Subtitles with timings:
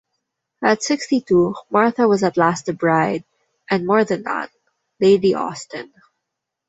[0.63, 3.23] At sixty-two, Martha was at last a bride,
[3.69, 4.49] and more than that,
[4.99, 5.93] Lady Austen.